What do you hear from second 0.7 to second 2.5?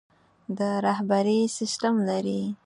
رهبري سسټم لري.